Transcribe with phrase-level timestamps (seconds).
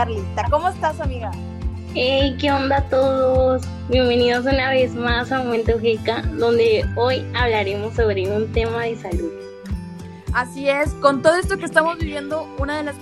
[0.00, 0.46] Carlita.
[0.48, 1.30] ¿Cómo estás amiga?
[1.94, 3.64] Hey, ¿qué onda a todos?
[3.90, 9.30] Bienvenidos una vez más a Momento GK, donde hoy hablaremos sobre un tema de salud.
[10.32, 12.96] Así es, con todo esto que estamos viviendo, una de las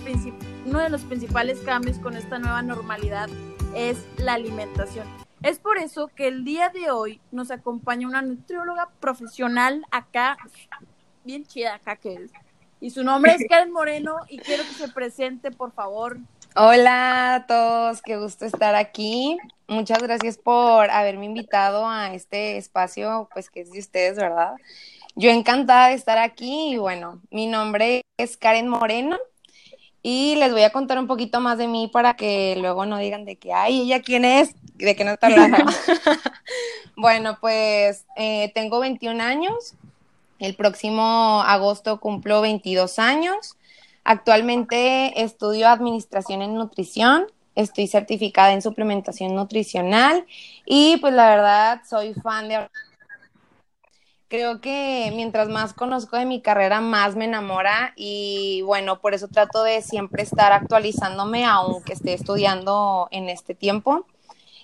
[0.67, 3.29] uno de los principales cambios con esta nueva normalidad
[3.77, 5.07] es la alimentación.
[5.45, 10.37] Es por eso que el día de hoy nos acompaña una nutrióloga profesional acá,
[11.23, 12.33] bien chida acá que es.
[12.81, 16.19] Y su nombre es Karen Moreno y quiero que se presente, por favor.
[16.61, 19.39] Hola a todos, qué gusto estar aquí.
[19.69, 24.55] Muchas gracias por haberme invitado a este espacio, pues que es de ustedes, ¿verdad?
[25.15, 29.19] Yo encantada de estar aquí y bueno, mi nombre es Karen Moreno,
[30.03, 33.25] y les voy a contar un poquito más de mí para que luego no digan
[33.25, 34.57] de que, ay, ¿ella quién es?
[34.75, 35.59] ¿De qué no está hablando?
[36.97, 39.75] bueno, pues eh, tengo 21 años.
[40.41, 43.58] El próximo agosto cumplo 22 años.
[44.11, 47.27] Actualmente estudio Administración en Nutrición.
[47.55, 50.25] Estoy certificada en suplementación nutricional
[50.65, 52.67] y pues la verdad soy fan de
[54.29, 59.29] creo que mientras más conozco de mi carrera, más me enamora y bueno, por eso
[59.29, 64.07] trato de siempre estar actualizándome, aunque esté estudiando en este tiempo.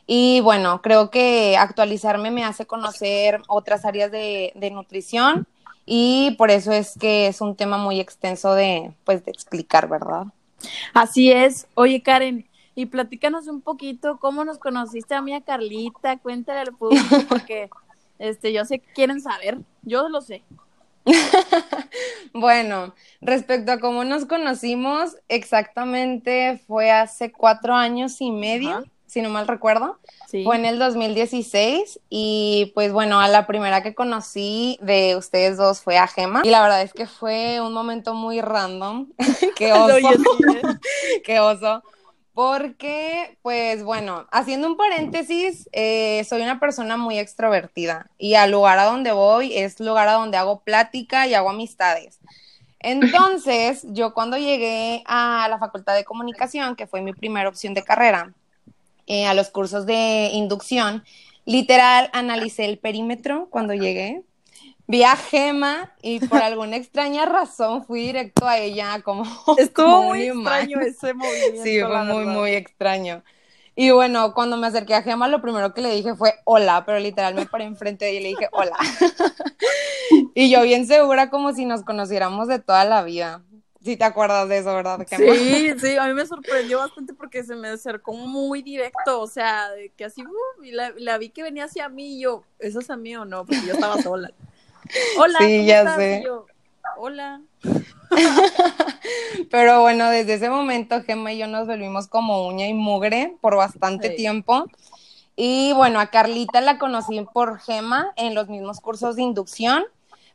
[0.06, 5.47] Y bueno, creo que actualizarme me hace conocer otras áreas de, nutrición
[5.86, 10.27] y por eso es que es un tema muy extenso de, pues, de explicar, ¿verdad?
[10.92, 11.66] Así es.
[11.74, 16.74] Oye, Karen, y platícanos un poquito cómo nos conociste a mí, a Carlita, cuéntale al
[16.74, 17.70] público, porque
[18.18, 20.42] este, yo sé que quieren saber, yo lo sé.
[22.33, 28.84] bueno, respecto a cómo nos conocimos, exactamente fue hace cuatro años y medio,
[29.14, 29.98] si no mal recuerdo.
[30.42, 35.80] Fue en el 2016 y pues bueno, a la primera que conocí de ustedes dos
[35.80, 39.07] fue a Gema y la verdad es que fue un momento muy random.
[39.57, 39.97] Qué oso.
[41.24, 41.85] Qué oso
[42.35, 48.80] porque, pues bueno, haciendo un paréntesis, eh, soy una persona muy extrovertida y al lugar
[48.80, 52.19] a donde voy es lugar a donde hago plática y hago amistades.
[52.80, 57.85] Entonces, yo cuando llegué a la Facultad de Comunicación, que fue mi primera opción de
[57.85, 58.35] carrera,
[59.07, 61.05] eh, a los cursos de inducción,
[61.45, 64.23] literal analicé el perímetro cuando llegué
[64.87, 69.25] vi a Gema y por alguna extraña razón fui directo a ella como
[69.59, 73.23] estuvo muy extraño ese movimiento sí fue muy muy extraño.
[73.77, 77.01] Y bueno cuando me acerqué a Gema lo primero que le dije fue hola pero
[77.01, 78.77] literal me paré enfrente de ella y le dije hola
[80.35, 83.42] y yo bien segura como si nos conociéramos de toda la vida
[83.84, 85.06] Sí te acuerdas de eso, ¿verdad?
[85.06, 85.17] Sí,
[85.78, 90.06] sí, a mí me sorprendió bastante porque se me acercó muy directo, o sea, que
[90.06, 92.96] así, uh, y la, la, vi que venía hacia mí y yo, ¿eso es a
[92.96, 93.44] mí o no?
[93.44, 94.33] Porque yo estaba sola.
[95.18, 96.24] Hola, sí, ya sé.
[96.96, 97.42] Hola.
[99.50, 103.56] Pero bueno, desde ese momento Gemma y yo nos volvimos como uña y mugre por
[103.56, 104.67] bastante tiempo.
[105.36, 109.84] Y bueno, a Carlita la conocí por Gema en los mismos cursos de inducción,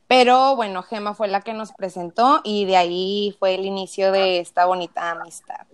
[0.10, 4.40] pero bueno, Gema fue la que nos presentó y de ahí fue el inicio de
[4.40, 5.68] esta bonita amistad.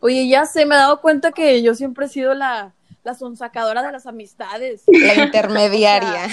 [0.00, 3.82] Oye, ya se me ha dado cuenta que yo siempre he sido la, la sonsacadora
[3.82, 4.84] de las amistades.
[4.86, 6.28] La intermediaria.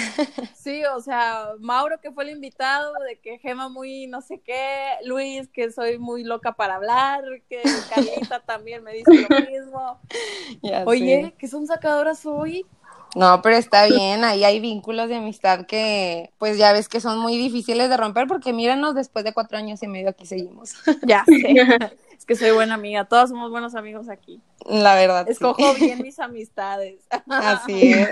[0.54, 4.92] sí, o sea, Mauro que fue el invitado, de que Gema muy no sé qué,
[5.04, 7.60] Luis que soy muy loca para hablar, que
[7.90, 10.00] Carlita también me dice lo mismo.
[10.86, 12.64] Oye, ¿qué sonsacadora soy?
[13.16, 17.18] No, pero está bien, ahí hay vínculos de amistad que pues ya ves que son
[17.18, 20.74] muy difíciles de romper porque míranos, después de cuatro años y medio aquí seguimos.
[21.06, 21.96] Ya sé
[22.26, 24.40] que soy buena amiga, todos somos buenos amigos aquí.
[24.66, 25.28] La verdad.
[25.28, 26.98] Escojo bien mis amistades.
[27.28, 28.08] Así es.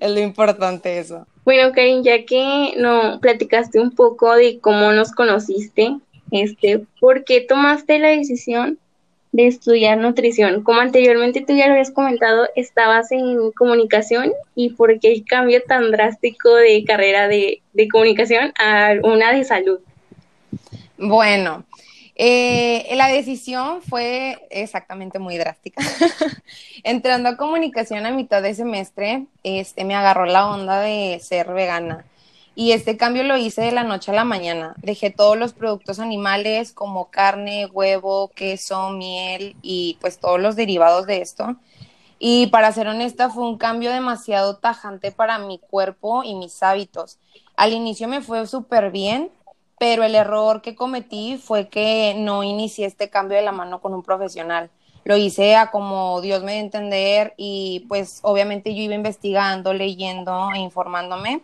[0.00, 1.26] es lo importante eso.
[1.44, 5.98] Bueno, Karin, ya que no platicaste un poco de cómo nos conociste,
[6.30, 8.78] este, ¿por qué tomaste la decisión
[9.32, 10.62] de estudiar nutrición?
[10.62, 15.62] Como anteriormente tú ya lo habías comentado, estabas en comunicación y por qué el cambio
[15.62, 19.80] tan drástico de carrera de, de comunicación a una de salud.
[20.98, 21.64] Bueno,
[22.22, 25.82] eh, la decisión fue exactamente muy drástica.
[26.84, 32.04] Entrando a comunicación a mitad de semestre, este, me agarró la onda de ser vegana.
[32.60, 34.74] Y este cambio lo hice de la noche a la mañana.
[34.82, 41.06] Dejé todos los productos animales como carne, huevo, queso, miel y pues todos los derivados
[41.06, 41.56] de esto.
[42.18, 47.18] Y para ser honesta, fue un cambio demasiado tajante para mi cuerpo y mis hábitos.
[47.56, 49.30] Al inicio me fue súper bien,
[49.78, 53.94] pero el error que cometí fue que no inicié este cambio de la mano con
[53.94, 54.68] un profesional.
[55.04, 59.72] lo hice a como Dios me dio a entender y pues obviamente yo iba investigando,
[59.72, 61.40] leyendo e informándome.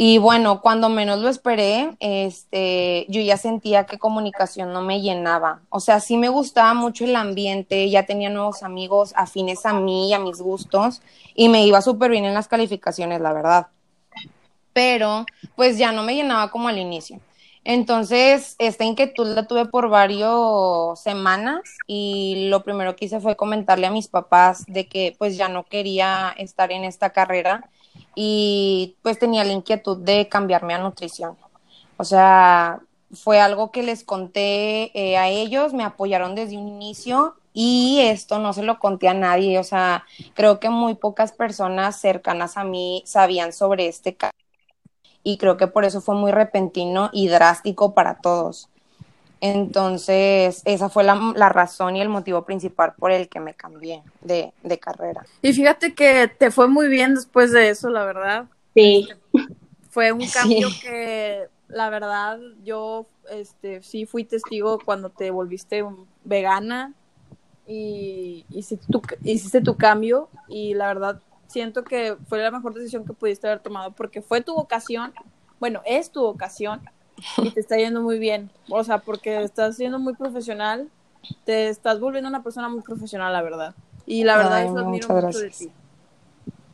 [0.00, 5.62] Y bueno, cuando menos lo esperé, este, yo ya sentía que comunicación no me llenaba.
[5.70, 10.08] O sea, sí me gustaba mucho el ambiente, ya tenía nuevos amigos afines a mí
[10.08, 11.02] y a mis gustos,
[11.34, 13.66] y me iba súper bien en las calificaciones, la verdad.
[14.72, 17.18] Pero, pues ya no me llenaba como al inicio.
[17.64, 20.30] Entonces, esta inquietud la tuve por varias
[21.02, 25.48] semanas y lo primero que hice fue comentarle a mis papás de que pues ya
[25.48, 27.68] no quería estar en esta carrera
[28.14, 31.36] y pues tenía la inquietud de cambiarme a nutrición.
[31.96, 32.80] O sea,
[33.12, 38.38] fue algo que les conté eh, a ellos, me apoyaron desde un inicio y esto
[38.38, 39.58] no se lo conté a nadie.
[39.58, 44.36] O sea, creo que muy pocas personas cercanas a mí sabían sobre este caso
[45.22, 48.68] y creo que por eso fue muy repentino y drástico para todos.
[49.40, 54.02] Entonces, esa fue la, la, razón y el motivo principal por el que me cambié
[54.20, 55.24] de, de, carrera.
[55.42, 58.46] Y fíjate que te fue muy bien después de eso, la verdad.
[58.74, 59.08] Sí.
[59.90, 60.80] Fue un cambio sí.
[60.82, 65.84] que, la verdad, yo este, sí fui testigo cuando te volviste
[66.24, 66.94] vegana
[67.66, 73.04] y hiciste tu, hiciste tu cambio y la verdad siento que fue la mejor decisión
[73.04, 75.12] que pudiste haber tomado porque fue tu vocación,
[75.60, 76.80] bueno, es tu vocación
[77.38, 80.88] y te está yendo muy bien, o sea, porque estás siendo muy profesional,
[81.44, 83.74] te estás volviendo una persona muy profesional, la verdad.
[84.06, 85.58] Y la verdad Ay, eso admiro muchas mucho gracias.
[85.58, 85.72] de ti.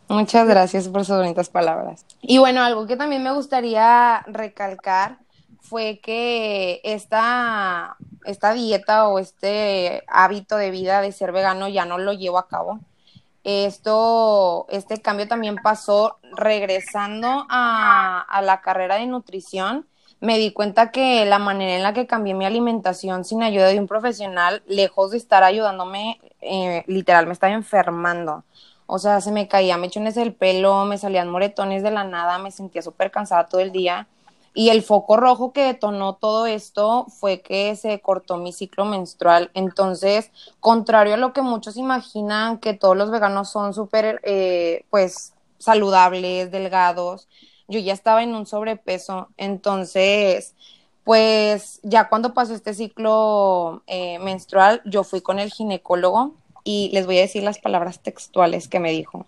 [0.09, 2.05] Muchas gracias por sus bonitas palabras.
[2.21, 5.19] Y bueno, algo que también me gustaría recalcar
[5.61, 11.99] fue que esta, esta dieta o este hábito de vida de ser vegano ya no
[11.99, 12.81] lo llevo a cabo.
[13.45, 19.87] Esto, este cambio también pasó regresando a, a la carrera de nutrición.
[20.25, 23.79] Me di cuenta que la manera en la que cambié mi alimentación sin ayuda de
[23.79, 28.43] un profesional, lejos de estar ayudándome, eh, literal me estaba enfermando.
[28.87, 32.51] O sea, se me caían mechones del pelo, me salían moretones de la nada, me
[32.51, 34.09] sentía súper cansada todo el día.
[34.55, 39.51] Y el foco rojo que detonó todo esto fue que se cortó mi ciclo menstrual.
[39.53, 45.35] Entonces, contrario a lo que muchos imaginan, que todos los veganos son súper, eh, pues,
[45.59, 47.29] saludables, delgados,
[47.69, 49.29] yo ya estaba en un sobrepeso.
[49.37, 50.55] Entonces,
[51.05, 56.35] pues, ya cuando pasó este ciclo eh, menstrual, yo fui con el ginecólogo
[56.65, 59.27] y les voy a decir las palabras textuales que me dijo.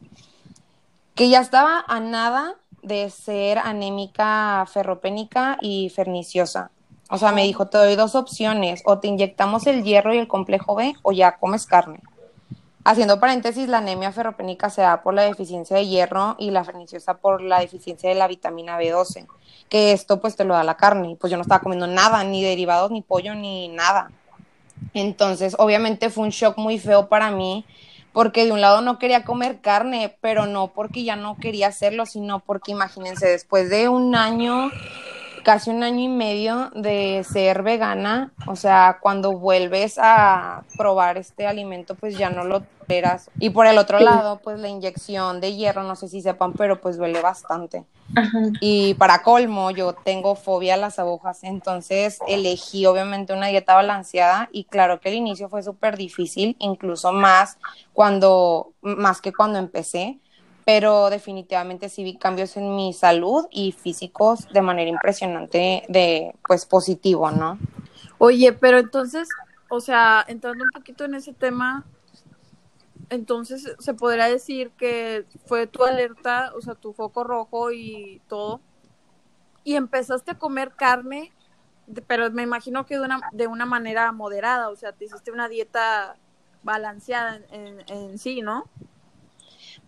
[1.14, 6.70] Que ya estaba a nada de ser anémica ferropénica y perniciosa.
[7.10, 10.28] O sea, me dijo, te doy dos opciones, o te inyectamos el hierro y el
[10.28, 12.00] complejo B o ya comes carne.
[12.88, 17.14] Haciendo paréntesis, la anemia ferropénica se da por la deficiencia de hierro y la perniciosa
[17.14, 19.26] por la deficiencia de la vitamina B12,
[19.68, 21.10] que esto pues te lo da la carne.
[21.10, 24.12] Y pues yo no estaba comiendo nada, ni derivados, ni pollo, ni nada.
[24.94, 27.64] Entonces, obviamente fue un shock muy feo para mí
[28.12, 32.06] porque de un lado no quería comer carne, pero no porque ya no quería hacerlo,
[32.06, 34.70] sino porque imagínense, después de un año,
[35.46, 41.46] casi un año y medio de ser vegana, o sea, cuando vuelves a probar este
[41.46, 43.30] alimento, pues ya no lo toleras.
[43.38, 46.80] Y por el otro lado, pues la inyección de hierro, no sé si sepan, pero
[46.80, 47.84] pues duele bastante.
[48.16, 48.38] Ajá.
[48.60, 54.48] Y para colmo, yo tengo fobia a las agujas, entonces elegí obviamente una dieta balanceada
[54.50, 57.56] y claro que el inicio fue súper difícil, incluso más
[57.92, 60.18] cuando, más que cuando empecé,
[60.66, 66.66] pero definitivamente sí vi cambios en mi salud y físicos de manera impresionante, de pues
[66.66, 67.56] positivo, ¿no?
[68.18, 69.28] Oye, pero entonces,
[69.68, 71.86] o sea, entrando un poquito en ese tema,
[73.10, 78.60] entonces se podría decir que fue tu alerta, o sea, tu foco rojo y todo,
[79.62, 81.32] y empezaste a comer carne,
[82.08, 85.48] pero me imagino que de una, de una manera moderada, o sea, te hiciste una
[85.48, 86.16] dieta
[86.64, 88.64] balanceada en, en sí, ¿no?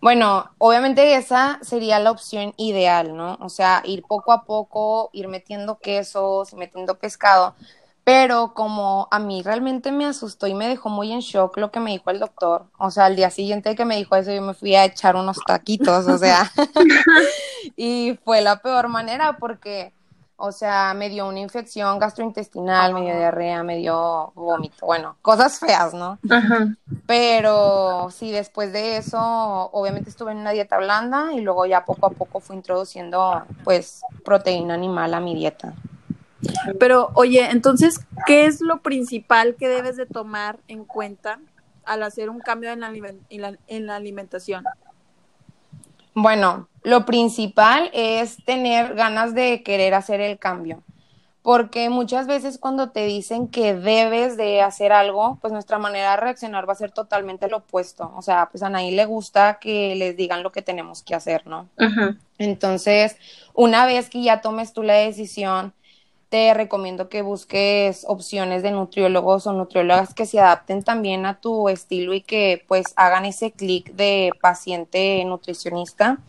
[0.01, 3.37] Bueno, obviamente esa sería la opción ideal, ¿no?
[3.41, 7.53] O sea, ir poco a poco, ir metiendo quesos, metiendo pescado,
[8.05, 11.81] pero como a mí realmente me asustó y me dejó muy en shock lo que
[11.81, 14.53] me dijo el doctor, o sea, al día siguiente que me dijo eso yo me
[14.53, 16.49] fui a echar unos taquitos, o sea,
[17.75, 19.93] y fue la peor manera porque,
[20.39, 25.59] o sea, me dio una infección gastrointestinal, me dio diarrea, me dio vómito, bueno, cosas
[25.59, 26.17] feas, ¿no?
[26.29, 26.75] Ajá.
[27.05, 32.05] Pero sí, después de eso, obviamente estuve en una dieta blanda y luego ya poco
[32.05, 35.73] a poco fui introduciendo pues proteína animal a mi dieta.
[36.79, 41.39] Pero, oye, entonces, ¿qué es lo principal que debes de tomar en cuenta
[41.83, 44.63] al hacer un cambio en la, alimen- en la, en la alimentación?
[46.13, 50.81] Bueno, lo principal es tener ganas de querer hacer el cambio,
[51.41, 56.17] porque muchas veces cuando te dicen que debes de hacer algo, pues nuestra manera de
[56.17, 58.11] reaccionar va a ser totalmente lo opuesto.
[58.15, 61.47] O sea, pues a nadie le gusta que les digan lo que tenemos que hacer,
[61.47, 61.67] ¿no?
[62.37, 63.17] Entonces,
[63.53, 65.73] una vez que ya tomes tú la decisión,
[66.29, 71.69] te recomiendo que busques opciones de nutriólogos o nutriólogas que se adapten también a tu
[71.69, 76.19] estilo y que pues hagan ese clic de paciente nutricionista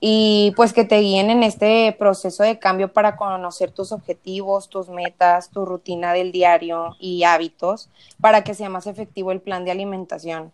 [0.00, 4.88] y pues que te guíen en este proceso de cambio para conocer tus objetivos, tus
[4.88, 7.90] metas, tu rutina del diario y hábitos
[8.20, 10.52] para que sea más efectivo el plan de alimentación.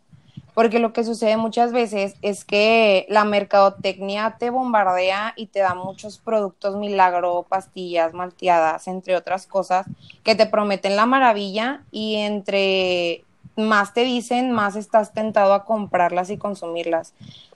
[0.55, 5.75] Porque lo que sucede muchas veces es que la mercadotecnia te bombardea y te da
[5.75, 9.85] muchos productos milagro, pastillas, malteadas, entre otras cosas,
[10.23, 13.25] que te prometen la maravilla y entre
[13.57, 17.15] más te dicen, más estás tentado a comprarlas y consumirlas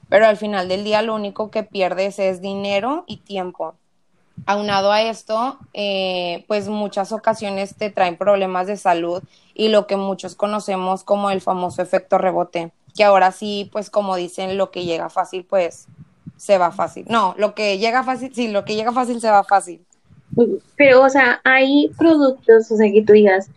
[0.09, 3.75] pero al final del día lo único que pierdes es dinero y tiempo.
[4.47, 9.23] Aunado a esto, eh, pues muchas ocasiones te traen problemas de salud
[9.55, 14.17] y lo que muchos conocemos como el famoso efecto rebote, que ahora sí, pues como
[14.17, 15.87] dicen, lo que llega fácil, pues
[16.37, 17.05] se va fácil.
[17.09, 19.85] No, lo que llega fácil, sí, lo que llega fácil se va fácil.
[20.77, 23.50] Pero, o sea, hay productos, o sea, que tú digas,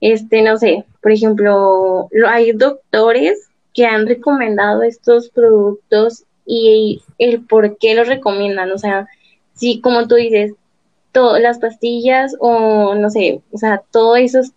[0.00, 3.47] este, no sé, por ejemplo, hay doctores
[3.78, 8.72] que han recomendado estos productos y el por qué los recomiendan.
[8.72, 9.06] O sea,
[9.54, 10.54] si como tú dices,
[11.12, 14.50] todas las pastillas o no sé, o sea, todos esos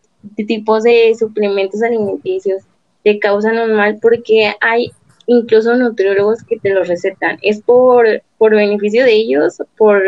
[0.48, 2.64] tipos de suplementos alimenticios
[3.04, 4.92] te causan un mal porque hay
[5.28, 7.38] incluso nutriólogos que te los recetan.
[7.44, 9.62] ¿Es por, por beneficio de ellos?
[9.78, 10.02] Por,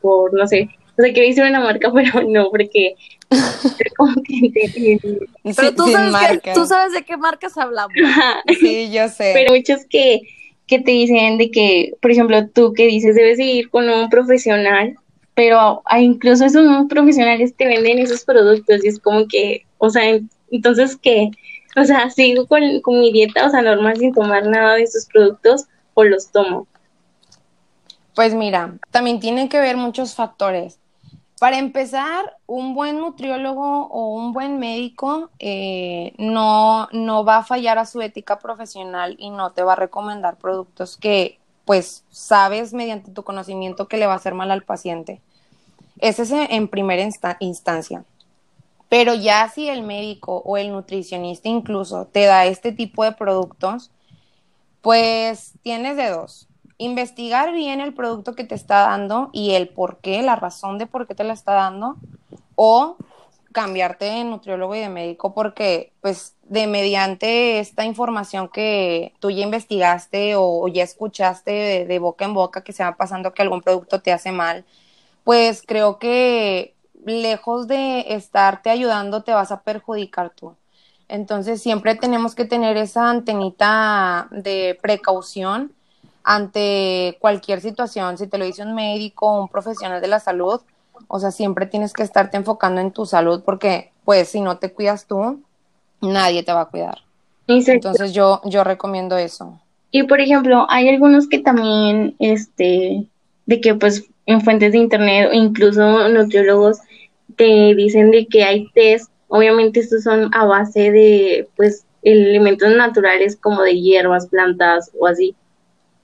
[0.00, 2.94] por, no sé, o sea, quiero decir una marca, pero no, porque
[5.56, 7.94] Pero tú, sabes tú sabes de qué marcas hablamos.
[8.60, 9.32] Sí, yo sé.
[9.34, 10.20] Pero muchos que,
[10.66, 14.96] que te dicen de que, por ejemplo, tú que dices debes ir con un profesional,
[15.34, 20.18] pero incluso esos profesionales te venden esos productos y es como que, o sea,
[20.50, 21.30] entonces que,
[21.76, 25.06] o sea, sigo con, con mi dieta, o sea, normal sin tomar nada de esos
[25.06, 26.66] productos o los tomo.
[28.14, 30.79] Pues mira, también tienen que ver muchos factores.
[31.40, 37.78] Para empezar, un buen nutriólogo o un buen médico eh, no, no va a fallar
[37.78, 43.10] a su ética profesional y no te va a recomendar productos que pues sabes mediante
[43.10, 45.22] tu conocimiento que le va a hacer mal al paciente.
[45.98, 48.04] Ese es en primera instancia.
[48.90, 53.90] Pero ya si el médico o el nutricionista incluso te da este tipo de productos,
[54.82, 56.49] pues tienes de dos
[56.80, 60.86] investigar bien el producto que te está dando y el por qué, la razón de
[60.86, 61.96] por qué te la está dando,
[62.56, 62.96] o
[63.52, 69.42] cambiarte de nutriólogo y de médico porque pues de mediante esta información que tú ya
[69.42, 73.60] investigaste o, ya escuchaste de, de, boca en boca que se va pasando que algún
[73.60, 74.64] producto te hace mal,
[75.22, 80.56] pues creo que lejos de estarte ayudando te vas a perjudicar tú.
[81.08, 85.74] Entonces siempre tenemos que tener esa antenita de precaución
[86.24, 90.60] ante cualquier situación, si te lo dice un médico o un profesional de la salud,
[91.08, 94.72] o sea, siempre tienes que estarte enfocando en tu salud porque, pues, si no te
[94.72, 95.42] cuidas tú,
[96.00, 96.98] nadie te va a cuidar.
[97.46, 99.58] Entonces yo, yo recomiendo eso.
[99.90, 103.06] Y por ejemplo, hay algunos que también, este,
[103.46, 106.78] de que pues en fuentes de internet o incluso nutriólogos
[107.36, 113.36] te dicen de que hay test, obviamente estos son a base de pues elementos naturales
[113.36, 115.34] como de hierbas, plantas o así,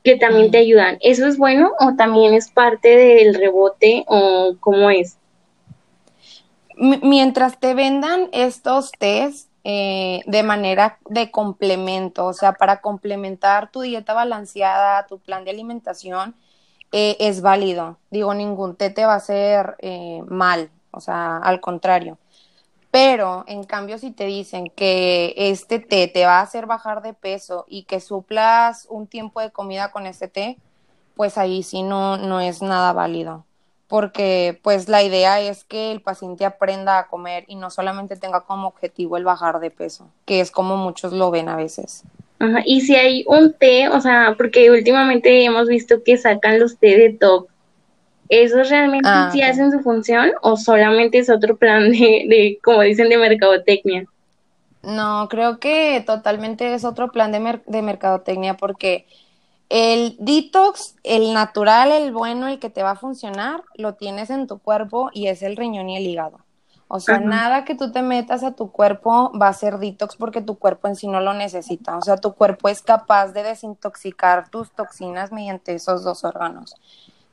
[0.06, 0.98] que también te ayudan.
[1.00, 5.18] ¿Eso es bueno o también es parte del rebote o cómo es?
[6.78, 13.80] mientras te vendan estos test eh, de manera de complemento, o sea, para complementar tu
[13.80, 16.34] dieta balanceada, tu plan de alimentación,
[16.92, 17.98] eh, es válido.
[18.10, 22.18] Digo, ningún té te va a hacer eh, mal, o sea, al contrario.
[22.96, 27.12] Pero, en cambio, si te dicen que este té te va a hacer bajar de
[27.12, 30.56] peso y que suplas un tiempo de comida con este té,
[31.14, 33.44] pues ahí sí no, no es nada válido.
[33.86, 38.40] Porque, pues, la idea es que el paciente aprenda a comer y no solamente tenga
[38.46, 42.02] como objetivo el bajar de peso, que es como muchos lo ven a veces.
[42.38, 42.62] Ajá.
[42.64, 46.96] Y si hay un té, o sea, porque últimamente hemos visto que sacan los té
[46.96, 47.48] de top
[48.28, 52.82] ¿Esos realmente ah, sí hacen su función o solamente es otro plan de, de, como
[52.82, 54.06] dicen, de mercadotecnia?
[54.82, 59.06] No, creo que totalmente es otro plan de, de mercadotecnia porque
[59.68, 64.46] el detox, el natural, el bueno, el que te va a funcionar, lo tienes en
[64.46, 66.38] tu cuerpo y es el riñón y el hígado.
[66.88, 70.40] O sea, nada que tú te metas a tu cuerpo va a ser detox porque
[70.40, 71.96] tu cuerpo en sí no lo necesita.
[71.96, 76.76] O sea, tu cuerpo es capaz de desintoxicar tus toxinas mediante esos dos órganos.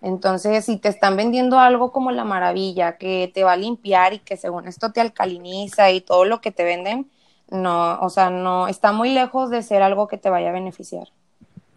[0.04, 4.20] Entonces, si te están vendiendo algo como la maravilla, que te va a limpiar y
[4.20, 7.10] que según esto te alcaliniza y todo lo que te venden,
[7.50, 11.08] no, o sea, no, está muy lejos de ser algo que te vaya a beneficiar.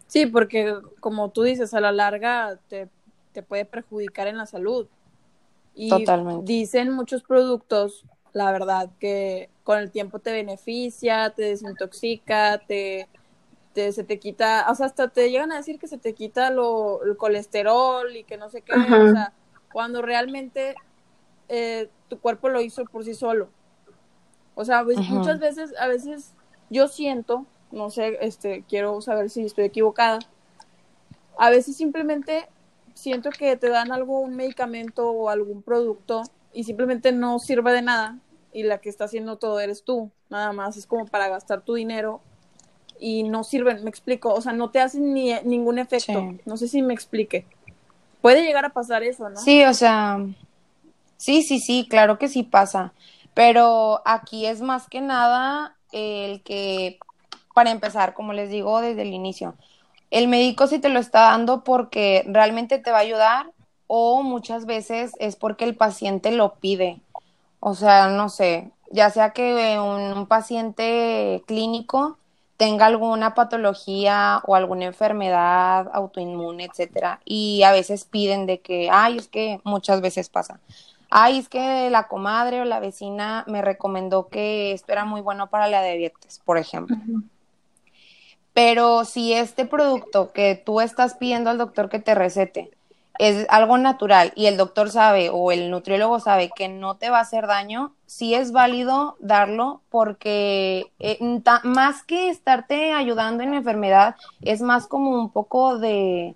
[0.07, 2.89] Sí, porque como tú dices, a la larga te,
[3.31, 4.87] te puede perjudicar en la salud.
[5.73, 6.51] Y Totalmente.
[6.51, 8.03] dicen muchos productos,
[8.33, 13.07] la verdad, que con el tiempo te beneficia, te desintoxica, te,
[13.77, 16.49] te se te quita, o sea, hasta te llegan a decir que se te quita
[16.49, 19.03] lo, el colesterol y que no sé qué, Ajá.
[19.03, 19.33] o sea,
[19.71, 20.73] cuando realmente
[21.47, 23.49] eh, tu cuerpo lo hizo por sí solo.
[24.55, 26.33] O sea, pues, muchas veces, a veces
[26.71, 30.17] yo siento, no sé, este, quiero saber si estoy equivocada,
[31.37, 32.49] a veces simplemente
[32.95, 37.83] siento que te dan algo, un medicamento o algún producto y simplemente no sirve de
[37.83, 38.17] nada
[38.51, 41.75] y la que está haciendo todo eres tú, nada más es como para gastar tu
[41.75, 42.21] dinero
[42.99, 46.41] y no sirven, me explico, o sea, no te hacen ni ningún efecto, Sí.
[46.45, 47.45] no sé si me explique.
[48.21, 49.37] Puede llegar a pasar eso, ¿no?
[49.39, 50.19] Sí, o sea,
[51.17, 52.93] sí, sí, sí, claro que sí pasa,
[53.33, 56.99] pero aquí es más que nada el que,
[57.53, 59.55] para empezar, como les digo desde el inicio,
[60.11, 63.51] el médico sí te lo está dando porque realmente te va a ayudar
[63.87, 66.99] o muchas veces es porque el paciente lo pide.
[67.59, 72.17] O sea, no sé, ya sea que un, un paciente clínico
[72.57, 79.17] tenga alguna patología o alguna enfermedad autoinmune, etcétera, y a veces piden de que, ay,
[79.17, 80.59] es que muchas veces pasa.
[81.09, 85.47] Ay, es que la comadre o la vecina me recomendó que esto era muy bueno
[85.47, 86.97] para la diabetes, por ejemplo.
[88.53, 92.71] Pero si este producto que tú estás pidiendo al doctor que te recete
[93.19, 97.19] es algo natural y el doctor sabe o el nutriólogo sabe que no te va
[97.19, 101.17] a hacer daño, sí es válido darlo porque eh,
[101.63, 106.35] más que estarte ayudando en la enfermedad, es más como un poco de,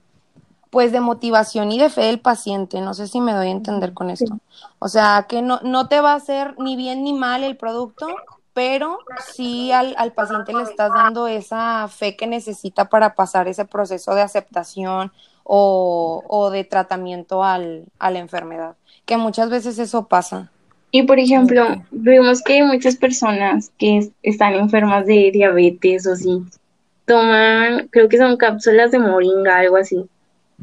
[0.71, 2.81] pues de motivación y de fe del paciente.
[2.81, 4.39] No sé si me doy a entender con esto.
[4.79, 8.07] O sea, que no, no te va a hacer ni bien ni mal el producto,
[8.53, 9.00] pero
[9.33, 14.15] sí al, al paciente le estás dando esa fe que necesita para pasar ese proceso
[14.15, 15.11] de aceptación
[15.44, 18.75] o, o de tratamiento al, a la enfermedad,
[19.06, 20.51] que muchas veces eso pasa.
[20.92, 26.42] Y por ejemplo, vemos que muchas personas que es- están enfermas de diabetes o sí,
[27.06, 30.06] toman, creo que son cápsulas de moringa, algo así.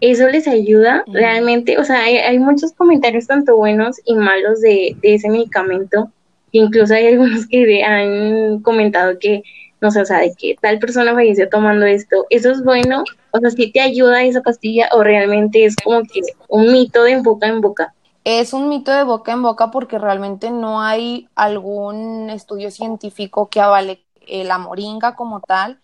[0.01, 1.77] ¿Eso les ayuda realmente?
[1.79, 6.11] O sea, hay, hay muchos comentarios tanto buenos y malos de, de ese medicamento,
[6.53, 9.43] que incluso hay algunos que de- han comentado que,
[9.81, 12.27] no sé, o sea, de que tal persona falleció tomando esto.
[12.31, 13.05] ¿Eso es bueno?
[13.31, 17.21] O sea, ¿sí te ayuda esa pastilla o realmente es como que un mito de
[17.21, 17.95] boca en boca?
[18.25, 23.61] Es un mito de boca en boca porque realmente no hay algún estudio científico que
[23.61, 25.79] avale la moringa como tal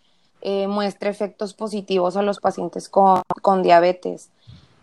[0.46, 4.28] eh, muestre efectos positivos a los pacientes con, con diabetes.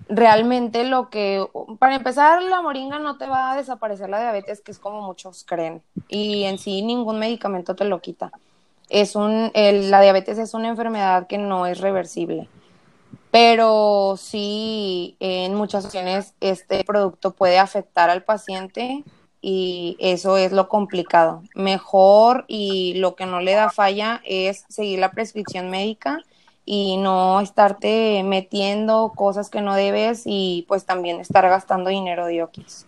[0.10, 1.46] Realmente lo que,
[1.78, 5.44] para empezar, la moringa no te va a desaparecer la diabetes, que es como muchos
[5.46, 8.32] creen, y en sí ningún medicamento te lo quita.
[8.92, 12.50] Es un, el- la diabetes es una enfermedad que no es reversible
[13.32, 19.06] pero sí en muchas ocasiones este producto puede afectar al paciente
[19.42, 21.44] y eso es lo complicado.
[21.56, 26.26] Mejor y lo que no le da falla es seguir la prescripción médica
[26.66, 32.44] y no estarte metiendo cosas que no debes y pues también estar gastando dinero de
[32.44, 32.88] oquis.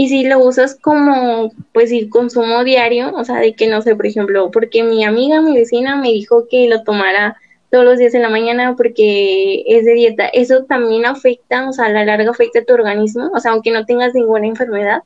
[0.00, 3.96] Y si lo usas como, pues, el consumo diario, o sea, de que no sé,
[3.96, 7.36] por ejemplo, porque mi amiga, mi vecina me dijo que lo tomara
[7.68, 11.86] todos los días en la mañana porque es de dieta, ¿eso también afecta, o sea,
[11.86, 13.28] a la larga afecta a tu organismo?
[13.34, 15.02] O sea, aunque no tengas ninguna enfermedad.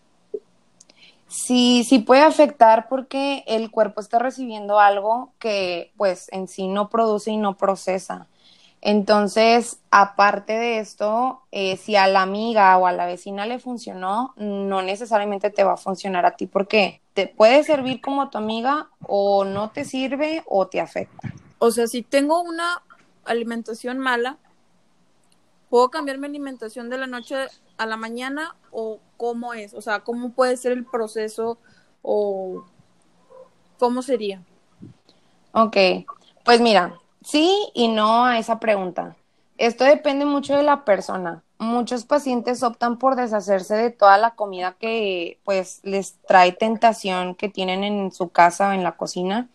[1.27, 6.91] Sí, sí puede afectar porque el cuerpo está recibiendo algo que pues en sí no
[6.91, 8.29] produce y no procesa.
[8.85, 14.35] Entonces, aparte de esto, eh, si a la amiga o a la vecina le funcionó,
[14.37, 18.88] no necesariamente te va a funcionar a ti porque te puede servir como tu amiga
[19.07, 21.33] o no te sirve o te afecta.
[21.61, 22.83] O sea, si tengo una
[23.25, 24.38] alimentación mala,
[25.71, 27.37] ¿puedo cambiar mi alimentación de la noche
[27.77, 29.75] a la mañana o cómo es?
[29.75, 31.57] O sea, ¿cómo puede ser el proceso
[32.03, 32.64] o
[33.79, 34.42] cómo sería?
[35.53, 35.77] Ok,
[36.45, 39.17] pues mira, sí y no a esa pregunta.
[39.59, 41.43] Esto depende mucho de la persona.
[41.59, 47.49] Muchos pacientes optan por deshacerse de toda la comida que pues les trae tentación que
[47.49, 49.49] tienen en su casa o en la cocina.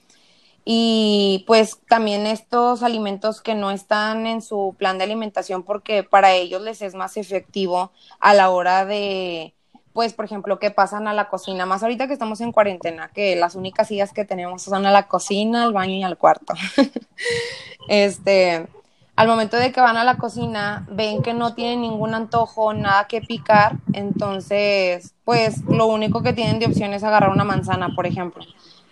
[0.63, 6.34] Y pues también estos alimentos que no están en su plan de alimentación porque para
[6.34, 9.53] ellos les es más efectivo a la hora de,
[9.97, 13.36] pues por ejemplo, que pasan a la cocina, más ahorita que estamos en cuarentena, que
[13.36, 16.53] las únicas sillas que tenemos son a la cocina, al baño y al cuarto.
[17.88, 18.67] este,
[19.15, 23.07] al momento de que van a la cocina, ven que no tienen ningún antojo, nada
[23.07, 28.05] que picar, entonces, pues lo único que tienen de opción es agarrar una manzana, por
[28.05, 28.45] ejemplo.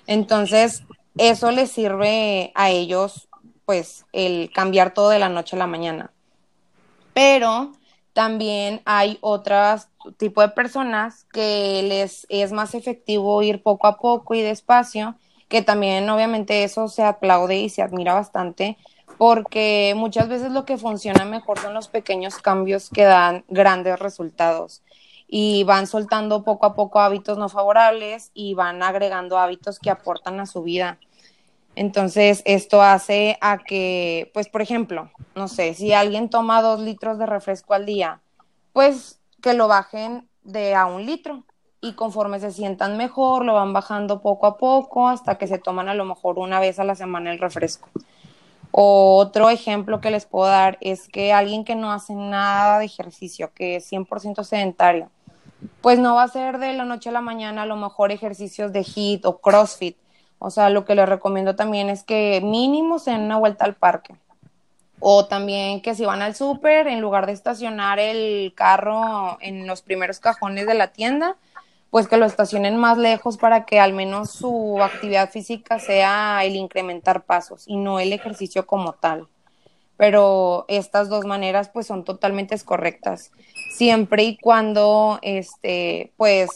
[0.07, 0.85] Entonces,
[1.19, 3.27] eso les sirve a ellos,
[3.65, 6.09] pues, el cambiar todo de la noche a la mañana.
[7.13, 7.73] Pero
[8.13, 9.87] también hay otros
[10.17, 15.15] tipo de personas que les es más efectivo ir poco a poco y despacio,
[15.47, 18.77] que también obviamente eso se aplaude y se admira bastante,
[19.17, 24.81] porque muchas veces lo que funciona mejor son los pequeños cambios que dan grandes resultados
[25.27, 30.39] y van soltando poco a poco hábitos no favorables y van agregando hábitos que aportan
[30.39, 30.99] a su vida.
[31.75, 37.17] Entonces, esto hace a que, pues, por ejemplo, no sé, si alguien toma dos litros
[37.19, 38.21] de refresco al día,
[38.71, 41.43] pues que lo bajen de a un litro
[41.79, 45.87] y conforme se sientan mejor, lo van bajando poco a poco hasta que se toman
[45.87, 47.87] a lo mejor una vez a la semana el refresco.
[48.71, 53.51] Otro ejemplo que les puedo dar es que alguien que no hace nada de ejercicio,
[53.53, 55.11] que es 100% sedentario,
[55.81, 58.73] pues no va a hacer de la noche a la mañana a lo mejor ejercicios
[58.73, 59.95] de HIIT o CrossFit,
[60.39, 63.75] o sea, lo que les recomiendo también es que mínimo se den una vuelta al
[63.75, 64.15] parque.
[65.07, 69.83] O también que si van al súper, en lugar de estacionar el carro en los
[69.83, 71.35] primeros cajones de la tienda,
[71.91, 76.55] pues que lo estacionen más lejos para que al menos su actividad física sea el
[76.55, 79.27] incrementar pasos y no el ejercicio como tal.
[79.95, 83.29] Pero estas dos maneras pues son totalmente correctas.
[83.75, 86.49] Siempre y cuando este pues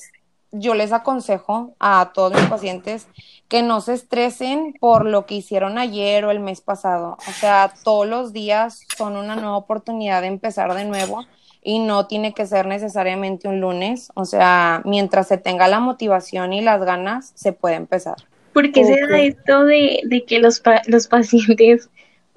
[0.51, 3.07] yo les aconsejo a todos mis pacientes
[3.47, 7.17] que no se estresen por lo que hicieron ayer o el mes pasado.
[7.27, 11.25] O sea, todos los días son una nueva oportunidad de empezar de nuevo
[11.63, 14.12] y no tiene que ser necesariamente un lunes.
[14.13, 18.15] O sea, mientras se tenga la motivación y las ganas, se puede empezar.
[18.53, 21.89] ¿Por qué se da esto de, de que los, los pacientes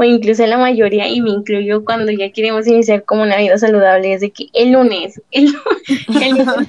[0.02, 4.12] o incluso la mayoría, y me incluyo cuando ya queremos iniciar como una vida saludable,
[4.12, 6.68] es de que el lunes, el, lunes,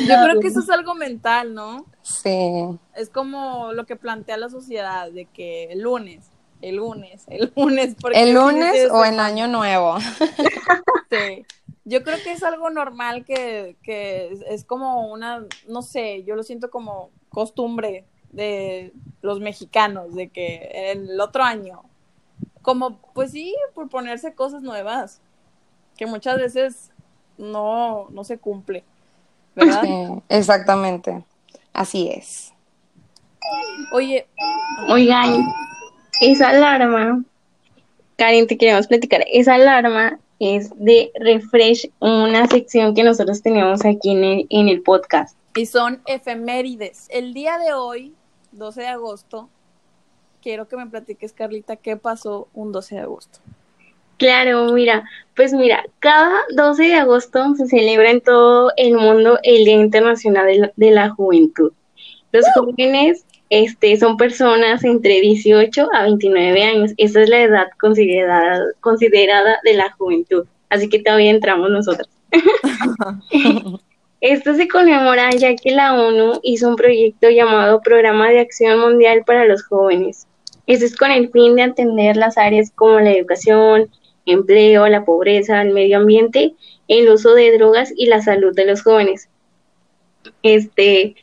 [0.00, 1.84] Yo creo que eso es algo mental, ¿no?
[2.02, 2.78] Sí.
[2.94, 6.30] Es como lo que plantea la sociedad, de que el lunes,
[6.62, 7.96] el lunes, el lunes.
[8.14, 9.96] ¿El lunes o en año nuevo?
[11.08, 11.46] Sí.
[11.84, 16.42] Yo creo que es algo normal que, que es como una, no sé, yo lo
[16.42, 21.84] siento como costumbre de los mexicanos, de que el otro año
[22.66, 25.20] como, pues sí, por ponerse cosas nuevas,
[25.96, 26.90] que muchas veces
[27.38, 28.82] no, no se cumple,
[29.54, 29.84] ¿verdad?
[30.28, 31.24] exactamente,
[31.72, 32.52] así es.
[33.92, 34.26] Oye,
[34.88, 35.46] oigan,
[36.20, 37.22] esa alarma,
[38.16, 44.10] Karen, te queremos platicar, esa alarma es de Refresh, una sección que nosotros tenemos aquí
[44.10, 45.38] en el, en el podcast.
[45.54, 47.06] Y son efemérides.
[47.10, 48.12] El día de hoy,
[48.50, 49.50] 12 de agosto,
[50.46, 53.40] quiero que me platiques, Carlita, qué pasó un 12 de agosto.
[54.16, 55.02] Claro, mira,
[55.34, 60.72] pues mira, cada 12 de agosto se celebra en todo el mundo el Día Internacional
[60.76, 61.72] de la, Juventud.
[62.30, 66.92] Los jóvenes este, son personas entre 18 a 29 años.
[66.96, 70.46] Esa es la edad considerada, considerada de la juventud.
[70.68, 72.08] Así que todavía entramos nosotros.
[74.20, 79.24] Esto se conmemora ya que la ONU hizo un proyecto llamado Programa de Acción Mundial
[79.26, 80.25] para los Jóvenes,
[80.66, 83.90] eso es con el fin de atender las áreas como la educación,
[84.26, 86.54] empleo, la pobreza, el medio ambiente,
[86.88, 89.28] el uso de drogas y la salud de los jóvenes.
[90.42, 91.14] Este,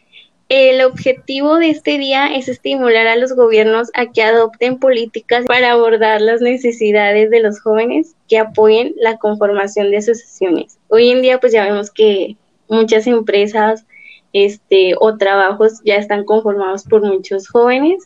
[0.49, 5.71] el objetivo de este día es estimular a los gobiernos a que adopten políticas para
[5.71, 10.77] abordar las necesidades de los jóvenes que apoyen la conformación de asociaciones.
[10.87, 12.37] Hoy en día pues ya vemos que
[12.69, 13.85] muchas empresas
[14.31, 18.03] este, o trabajos ya están conformados por muchos jóvenes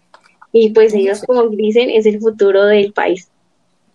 [0.60, 3.30] y pues ellos, como dicen, es el futuro del país.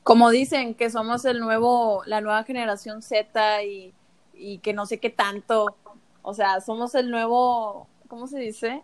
[0.05, 3.92] Como dicen que somos el nuevo, la nueva generación Z y,
[4.35, 5.77] y que no sé qué tanto,
[6.22, 8.83] o sea, somos el nuevo, ¿cómo se dice?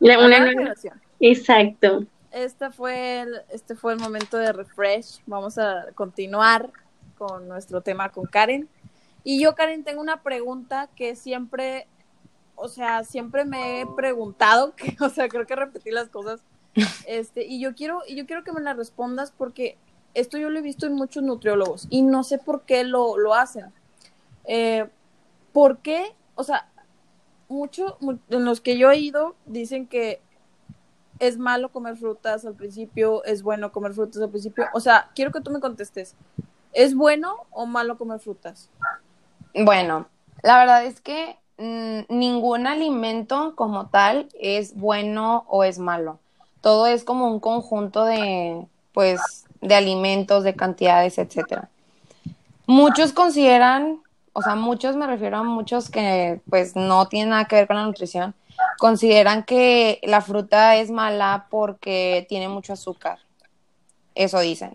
[0.00, 1.00] La, una nueva generación.
[1.20, 2.04] Exacto.
[2.32, 5.20] Este fue, el, este fue el momento de refresh.
[5.26, 6.70] Vamos a continuar
[7.16, 8.68] con nuestro tema con Karen.
[9.24, 11.86] Y yo, Karen, tengo una pregunta que siempre,
[12.54, 16.40] o sea, siempre me he preguntado, que, o sea, creo que repetí las cosas
[17.06, 19.76] este, y yo quiero, y yo quiero que me la respondas porque
[20.14, 23.34] esto yo lo he visto en muchos nutriólogos y no sé por qué lo, lo
[23.34, 23.66] hacen.
[24.44, 24.88] Eh,
[25.52, 26.14] ¿Por qué?
[26.34, 26.68] O sea,
[27.48, 27.98] mucho,
[28.30, 30.20] en los que yo he ido dicen que
[31.18, 34.66] es malo comer frutas al principio, es bueno comer frutas al principio.
[34.72, 36.14] O sea, quiero que tú me contestes.
[36.72, 38.70] ¿Es bueno o malo comer frutas?
[39.54, 40.06] Bueno,
[40.42, 46.20] la verdad es que mm, ningún alimento como tal es bueno o es malo
[46.60, 49.20] todo es como un conjunto de, pues,
[49.60, 51.68] de alimentos, de cantidades, etcétera.
[52.66, 57.56] Muchos consideran, o sea, muchos me refiero a muchos que pues no tienen nada que
[57.56, 58.34] ver con la nutrición,
[58.78, 63.18] consideran que la fruta es mala porque tiene mucho azúcar.
[64.14, 64.74] Eso dicen.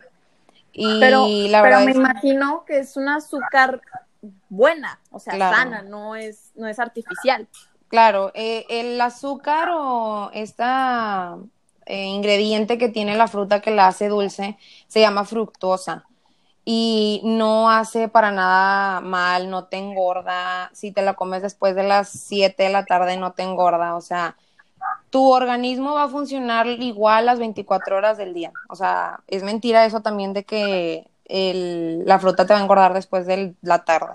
[0.71, 3.79] Y pero, la verdad pero me imagino que es un azúcar
[4.49, 7.47] buena, o sea, sana, no es, no es artificial.
[7.89, 11.37] Claro, eh, el azúcar o esta
[11.85, 16.05] eh, ingrediente que tiene la fruta que la hace dulce se llama fructosa.
[16.65, 21.83] Y no hace para nada mal, no te engorda, si te la comes después de
[21.83, 24.37] las 7 de la tarde no te engorda, o sea,
[25.09, 29.85] tu organismo va a funcionar igual las 24 horas del día, o sea, es mentira
[29.85, 34.13] eso también de que la fruta te va a engordar después de la tarde.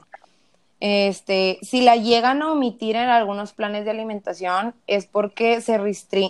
[0.81, 5.79] Este, si la llegan a omitir en algunos planes de alimentación es porque se,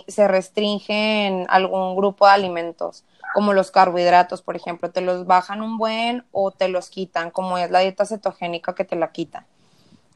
[0.07, 5.77] se restringen algún grupo de alimentos, como los carbohidratos, por ejemplo, te los bajan un
[5.77, 9.45] buen o te los quitan, como es la dieta cetogénica que te la quita.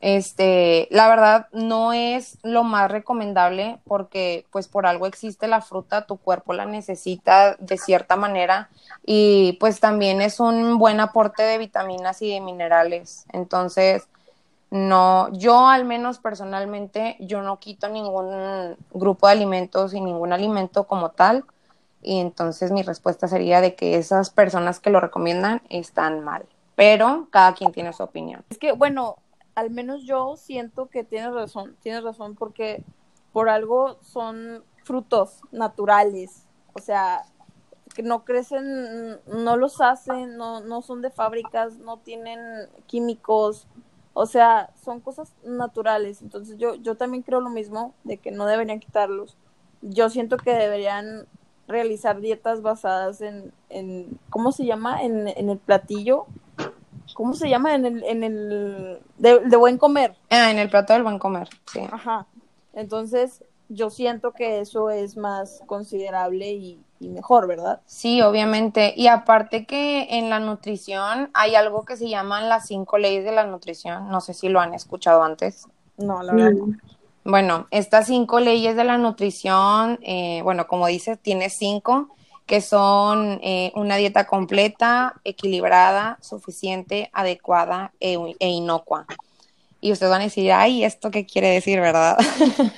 [0.04, 6.06] Este, la verdad no es lo más recomendable porque pues por algo existe la fruta,
[6.06, 8.69] tu cuerpo la necesita de cierta manera
[9.06, 13.26] y pues también es un buen aporte de vitaminas y de minerales.
[13.32, 14.10] Entonces,
[14.74, 20.88] no, yo al menos personalmente, yo no quito ningún grupo de alimentos y ningún alimento
[20.88, 21.46] como tal.
[22.02, 26.48] Y entonces mi respuesta sería de que esas personas que lo recomiendan están mal.
[26.74, 28.44] Pero cada quien tiene su opinión.
[28.50, 29.18] Es que, bueno,
[29.54, 32.84] al menos yo siento que tienes razón, tienes razón porque
[33.32, 36.48] por algo son frutos naturales.
[36.74, 37.26] O sea,
[37.94, 42.40] que no crecen, no los hacen, no, no son de fábricas, no tienen
[42.88, 43.68] químicos,
[44.13, 46.21] o sea, son cosas naturales.
[46.21, 49.38] Entonces yo, yo también creo lo mismo, de que no deberían quitarlos.
[49.82, 51.26] Yo siento que deberían
[51.67, 55.04] realizar dietas basadas en, en ¿cómo se llama?
[55.04, 56.26] En, en el platillo.
[57.15, 57.76] ¿Cómo se llama?
[57.76, 60.15] En el, en el, de, de buen comer.
[60.30, 61.82] Ah, en el plato del buen comer, sí.
[61.91, 62.26] Ajá.
[62.73, 63.43] Entonces,
[63.74, 67.82] yo siento que eso es más considerable y, mejor, ¿verdad?
[67.86, 68.94] Sí, obviamente.
[68.96, 73.34] Y aparte que en la nutrición hay algo que se llaman las cinco leyes de
[73.34, 74.08] la nutrición.
[74.10, 75.68] No sé si lo han escuchado antes.
[75.98, 76.64] No, la verdad
[77.26, 82.08] Bueno, estas cinco leyes de la nutrición, eh, bueno, como dices, tiene cinco,
[82.46, 89.06] que son eh, una dieta completa, equilibrada, suficiente, adecuada e, e inocua
[89.84, 92.17] y ustedes van a decir, ay, ¿esto qué quiere decir, verdad?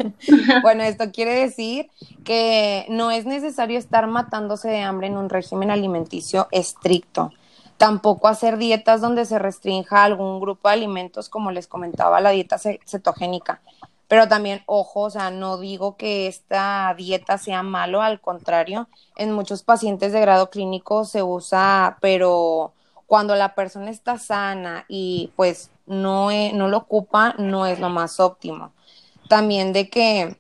[0.63, 1.87] bueno, esto quiere decir
[2.23, 7.31] que no es necesario estar matándose de hambre en un régimen alimenticio estricto.
[7.77, 12.57] Tampoco hacer dietas donde se restrinja algún grupo de alimentos, como les comentaba, la dieta
[12.57, 13.61] cetogénica.
[14.07, 19.31] Pero también, ojo, o sea, no digo que esta dieta sea malo, al contrario, en
[19.31, 22.73] muchos pacientes de grado clínico se usa, pero
[23.07, 28.19] cuando la persona está sana y pues no, no lo ocupa, no es lo más
[28.19, 28.73] óptimo.
[29.29, 30.37] También de que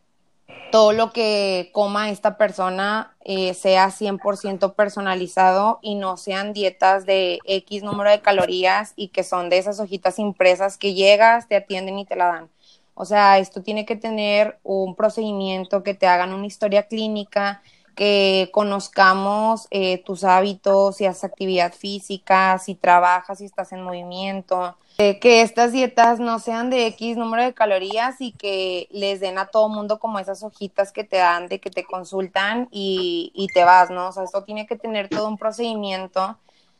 [0.71, 7.39] todo lo que coma esta persona eh, sea 100% personalizado y no sean dietas de
[7.45, 11.99] X número de calorías y que son de esas hojitas impresas que llegas, te atienden
[11.99, 12.49] y te la dan.
[12.93, 17.61] O sea, esto tiene que tener un procedimiento, que te hagan una historia clínica,
[17.95, 24.75] que conozcamos eh, tus hábitos, si haces actividad física, si trabajas, si estás en movimiento,
[24.97, 29.37] eh, que estas dietas no sean de X número de calorías y que les den
[29.37, 33.47] a todo mundo como esas hojitas que te dan de que te consultan y, y
[33.47, 34.09] te vas, ¿no?
[34.09, 36.37] O sea, esto tiene que tener todo un procedimiento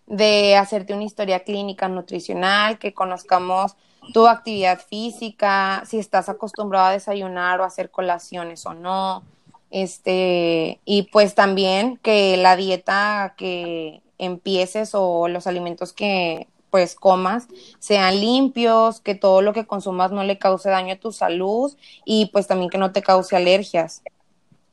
[0.07, 3.75] de hacerte una historia clínica nutricional, que conozcamos
[4.13, 9.23] tu actividad física, si estás acostumbrado a desayunar o hacer colaciones o no,
[9.71, 17.47] este, y pues también que la dieta que empieces o los alimentos que pues comas
[17.79, 21.73] sean limpios, que todo lo que consumas no le cause daño a tu salud
[22.03, 24.01] y pues también que no te cause alergias.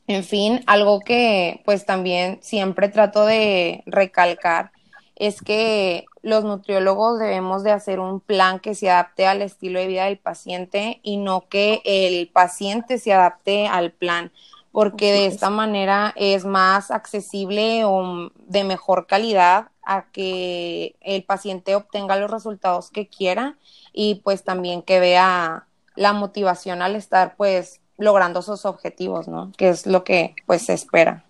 [0.08, 4.72] En fin, algo que pues también siempre trato de recalcar
[5.14, 9.86] es que los nutriólogos debemos de hacer un plan que se adapte al estilo de
[9.86, 14.32] vida del paciente y no que el paciente se adapte al plan
[14.72, 21.74] porque de esta manera es más accesible o de mejor calidad a que el paciente
[21.74, 23.56] obtenga los resultados que quiera
[23.92, 29.52] y pues también que vea la motivación al estar pues logrando sus objetivos, ¿no?
[29.56, 31.24] Que es lo que pues se espera.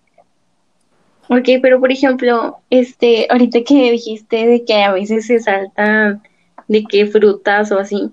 [1.29, 6.21] Ok, pero por ejemplo, este, ahorita que dijiste de que a veces se salta
[6.67, 8.11] de que frutas o así,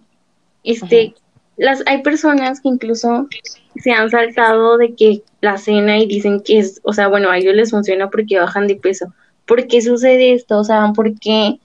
[0.64, 1.14] este,
[1.57, 3.29] las, hay personas que incluso
[3.76, 7.38] se han saltado de que la cena y dicen que es, o sea, bueno, a
[7.38, 9.12] ellos les funciona porque bajan de peso,
[9.46, 10.59] ¿por qué sucede esto?
[10.59, 11.59] O sea, ¿por qué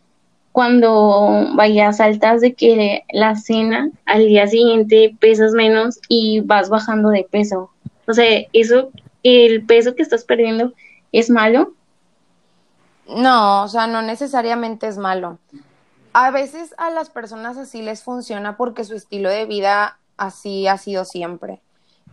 [0.51, 7.09] cuando vayas saltas de que la cena al día siguiente pesas menos y vas bajando
[7.09, 7.71] de peso?
[8.07, 8.91] O sea, eso,
[9.23, 10.73] el peso que estás perdiendo
[11.11, 11.73] es malo.
[13.07, 15.39] No, o sea, no necesariamente es malo.
[16.13, 20.77] A veces a las personas así les funciona porque su estilo de vida así ha
[20.77, 21.61] sido siempre.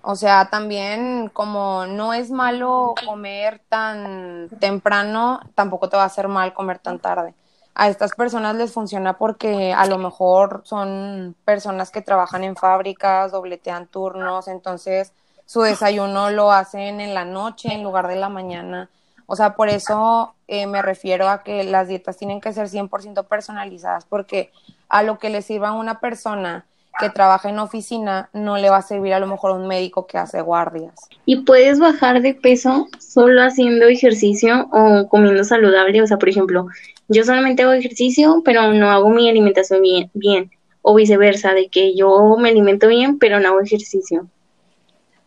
[0.02, 6.26] O sea, también como no es malo comer tan temprano, tampoco te va a hacer
[6.26, 7.34] mal comer tan tarde.
[7.74, 13.32] A estas personas les funciona porque a lo mejor son personas que trabajan en fábricas,
[13.32, 15.12] dobletean turnos, entonces
[15.46, 18.90] su desayuno lo hacen en la noche en lugar de la mañana.
[19.26, 23.26] O sea, por eso eh, me refiero a que las dietas tienen que ser 100%
[23.28, 24.52] personalizadas, porque
[24.88, 26.66] a lo que le sirva a una persona
[26.98, 30.18] que trabaja en oficina no le va a servir a lo mejor un médico que
[30.18, 30.94] hace guardias.
[31.24, 36.02] ¿Y puedes bajar de peso solo haciendo ejercicio o comiendo saludable?
[36.02, 36.66] O sea, por ejemplo,
[37.08, 40.50] yo solamente hago ejercicio, pero no hago mi alimentación bien, bien.
[40.82, 44.26] O viceversa, de que yo me alimento bien, pero no hago ejercicio.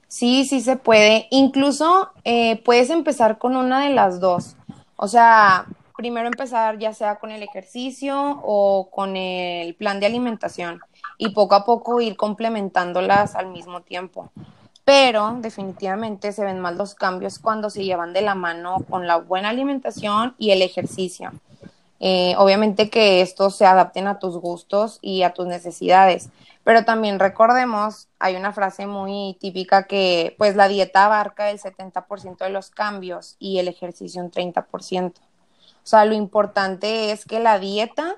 [0.08, 1.28] Sí, sí se puede.
[1.32, 4.56] Incluso eh, puedes empezar con una de las dos.
[4.97, 10.80] O sea, primero empezar ya sea con el ejercicio o con el plan de alimentación
[11.17, 14.32] y poco a poco ir complementándolas al mismo tiempo.
[14.84, 19.17] Pero definitivamente se ven más los cambios cuando se llevan de la mano con la
[19.17, 21.32] buena alimentación y el ejercicio.
[21.99, 26.30] Eh, obviamente que estos se adapten a tus gustos y a tus necesidades,
[26.63, 32.38] pero también recordemos, hay una frase muy típica que pues la dieta abarca el 70%
[32.43, 35.13] de los cambios y el ejercicio un 30%.
[35.17, 38.15] O sea, lo importante es que la dieta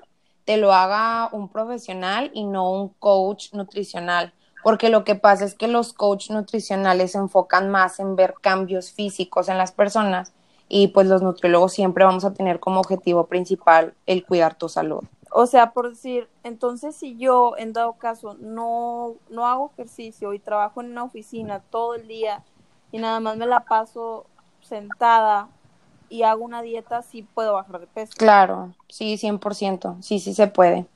[0.48, 4.32] te lo haga un profesional y no un coach nutricional,
[4.62, 8.90] porque lo que pasa es que los coaches nutricionales se enfocan más en ver cambios
[8.90, 10.32] físicos en las personas
[10.66, 15.04] y pues los nutriólogos siempre vamos a tener como objetivo principal el cuidar tu salud.
[15.32, 20.38] O sea, por decir, entonces si yo en dado caso no, no hago ejercicio y
[20.38, 22.42] trabajo en una oficina todo el día
[22.90, 24.24] y nada más me la paso
[24.62, 25.50] sentada
[26.08, 28.12] y hago una dieta, sí puedo bajar de peso.
[28.16, 30.86] Claro, sí, 100%, sí, sí se puede.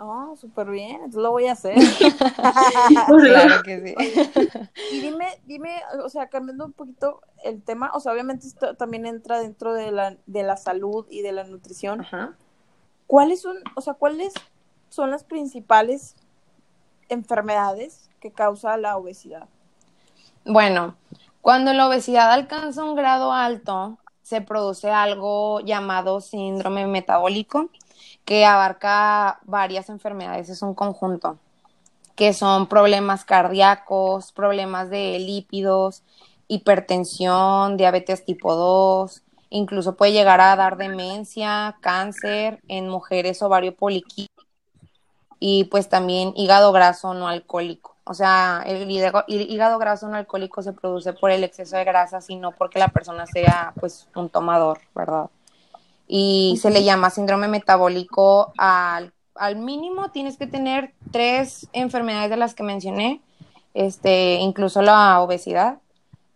[0.00, 1.74] Oh, súper bien, entonces lo voy a hacer.
[3.06, 4.48] claro que sí.
[4.92, 9.06] y dime, dime, o sea, cambiando un poquito el tema, o sea, obviamente esto también
[9.06, 12.02] entra dentro de la, de la salud y de la nutrición.
[12.02, 12.36] Ajá.
[13.08, 14.34] ¿Cuáles son, o sea, cuáles
[14.88, 16.14] son las principales
[17.08, 19.48] enfermedades que causa la obesidad?
[20.44, 20.94] Bueno,
[21.40, 27.70] cuando la obesidad alcanza un grado alto, se produce algo llamado síndrome metabólico,
[28.24, 31.38] que abarca varias enfermedades, es un conjunto,
[32.14, 36.02] que son problemas cardíacos, problemas de lípidos,
[36.46, 44.44] hipertensión, diabetes tipo 2, incluso puede llegar a dar demencia, cáncer en mujeres, ovario poliquístico
[45.40, 47.97] y pues también hígado graso no alcohólico.
[48.08, 52.52] O sea, el hígado, graso no alcohólico se produce por el exceso de grasa, sino
[52.52, 55.26] porque la persona sea pues un tomador, ¿verdad?
[56.06, 62.38] Y se le llama síndrome metabólico al, al mínimo tienes que tener tres enfermedades de
[62.38, 63.20] las que mencioné,
[63.74, 65.76] este, incluso la obesidad,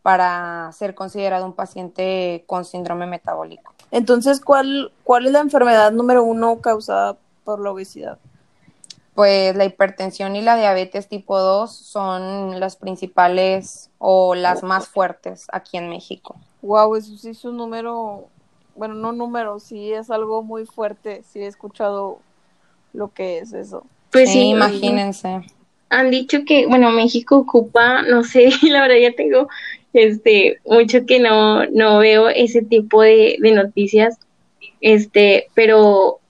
[0.02, 3.72] para ser considerado un paciente con síndrome metabólico.
[3.90, 8.18] Entonces, ¿cuál, cuál es la enfermedad número uno causada por la obesidad?
[9.14, 15.46] Pues la hipertensión y la diabetes tipo 2 son las principales o las más fuertes
[15.52, 16.36] aquí en México.
[16.62, 18.28] Wow, eso sí es un número,
[18.74, 22.20] bueno, no número, sí es algo muy fuerte, sí he escuchado
[22.94, 23.84] lo que es eso.
[24.10, 25.42] Pues sí, imagínense.
[25.90, 29.48] Han dicho que, bueno, México ocupa, no sé, la verdad ya tengo
[29.92, 34.18] este mucho que no no veo ese tipo de, de noticias,
[34.80, 36.21] este, pero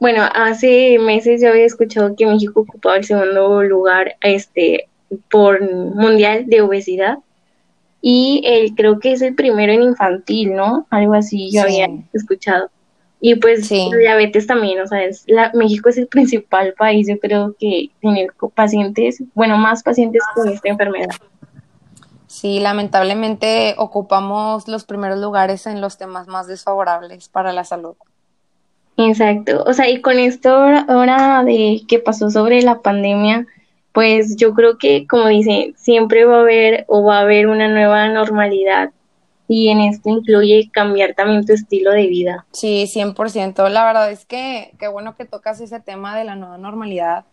[0.00, 4.88] bueno, hace meses yo había escuchado que México ocupaba el segundo lugar este
[5.30, 7.18] por mundial de obesidad
[8.00, 10.86] y él creo que es el primero en infantil, ¿no?
[10.90, 12.70] Algo así yo había escuchado.
[13.20, 17.54] Y pues diabetes también, o sea, es la, México es el principal país, yo creo
[17.58, 21.14] que tiene pacientes, bueno, más pacientes con esta enfermedad.
[22.26, 27.96] Sí, lamentablemente ocupamos los primeros lugares en los temas más desfavorables para la salud.
[29.08, 33.46] Exacto, o sea, y con esto ahora de que pasó sobre la pandemia,
[33.92, 37.68] pues yo creo que, como dice, siempre va a haber o va a haber una
[37.68, 38.90] nueva normalidad
[39.48, 42.46] y en esto incluye cambiar también tu estilo de vida.
[42.52, 43.68] Sí, 100%.
[43.68, 47.24] La verdad es que qué bueno que tocas ese tema de la nueva normalidad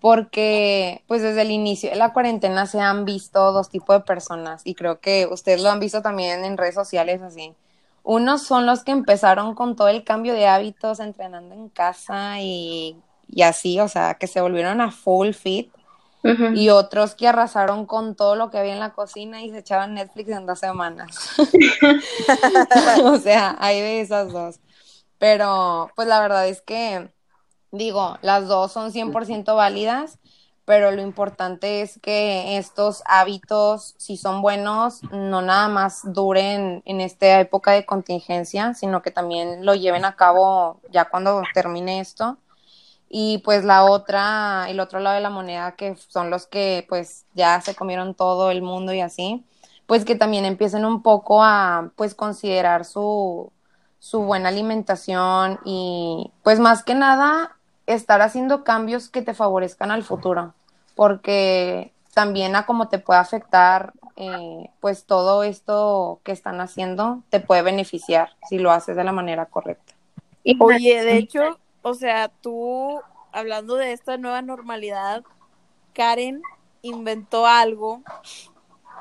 [0.00, 4.60] porque pues desde el inicio de la cuarentena se han visto dos tipos de personas
[4.64, 7.54] y creo que ustedes lo han visto también en redes sociales así
[8.04, 13.02] Unos son los que empezaron con todo el cambio de hábitos, entrenando en casa y,
[13.28, 15.72] y así, o sea, que se volvieron a full fit.
[16.54, 19.92] Y otros que arrasaron con todo lo que había en la cocina y se echaban
[19.92, 21.14] Netflix en dos semanas.
[23.04, 24.58] o sea, hay de esas dos.
[25.18, 27.10] Pero, pues la verdad es que,
[27.72, 30.18] digo, las dos son 100% válidas,
[30.64, 37.00] pero lo importante es que estos hábitos, si son buenos, no nada más duren en
[37.00, 42.38] esta época de contingencia, sino que también lo lleven a cabo ya cuando termine esto.
[43.08, 47.26] Y pues la otra, el otro lado de la moneda, que son los que pues
[47.34, 49.44] ya se comieron todo el mundo y así,
[49.86, 53.52] pues que también empiecen un poco a pues considerar su,
[53.98, 57.53] su buena alimentación y pues más que nada
[57.86, 60.54] estar haciendo cambios que te favorezcan al futuro,
[60.94, 67.40] porque también a cómo te puede afectar eh, pues todo esto que están haciendo te
[67.40, 69.92] puede beneficiar si lo haces de la manera correcta.
[70.60, 73.00] Oye, de hecho, o sea, tú,
[73.32, 75.24] hablando de esta nueva normalidad,
[75.94, 76.42] Karen
[76.82, 78.02] inventó algo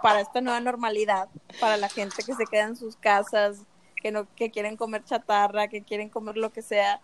[0.02, 1.30] para esta nueva normalidad,
[1.60, 3.66] para la gente que se queda en sus casas,
[3.96, 7.02] que no, que quieren comer chatarra, que quieren comer lo que sea.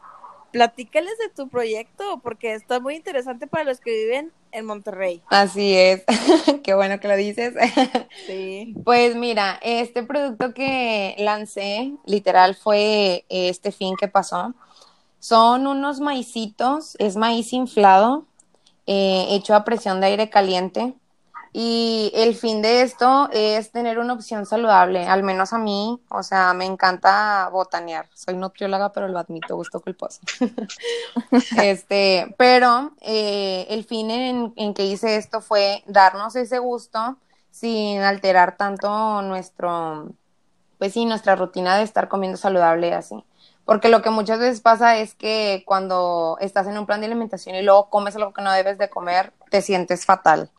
[0.51, 5.21] Platícales de tu proyecto, porque está muy interesante para los que viven en Monterrey.
[5.29, 6.03] Así es,
[6.63, 7.53] qué bueno que lo dices.
[8.25, 8.75] Sí.
[8.83, 14.53] Pues mira, este producto que lancé, literal, fue este fin que pasó.
[15.19, 18.25] Son unos maicitos, es maíz inflado,
[18.87, 20.93] eh, hecho a presión de aire caliente.
[21.51, 26.21] Y el fin de esto es tener una opción saludable, al menos a mí, o
[26.21, 28.07] sea, me encanta botanear.
[28.13, 30.21] Soy nutrióloga, pero lo admito, gusto culposo.
[31.61, 37.17] este, pero eh, el fin en, en que hice esto fue darnos ese gusto
[37.51, 40.09] sin alterar tanto nuestro,
[40.77, 43.23] pues sí, nuestra rutina de estar comiendo saludable así.
[43.65, 47.55] Porque lo que muchas veces pasa es que cuando estás en un plan de alimentación
[47.55, 50.49] y luego comes algo que no debes de comer, te sientes fatal.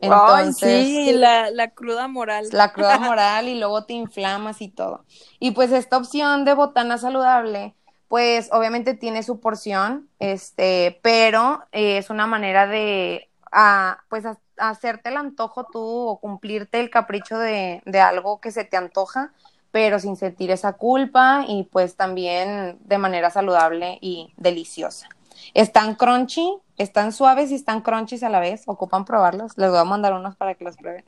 [0.00, 2.48] Ay, sí, la, la cruda moral.
[2.52, 5.04] La cruda moral y luego te inflamas y todo.
[5.38, 7.74] Y pues esta opción de botana saludable,
[8.08, 14.38] pues obviamente tiene su porción, este, pero eh, es una manera de, ah, pues, a-
[14.58, 19.32] hacerte el antojo tú o cumplirte el capricho de, de algo que se te antoja,
[19.72, 25.15] pero sin sentir esa culpa y pues también de manera saludable y deliciosa.
[25.54, 28.62] Están crunchy, están suaves y están crunchies a la vez.
[28.66, 29.56] Ocupan probarlos.
[29.56, 31.04] Les voy a mandar unos para que los prueben.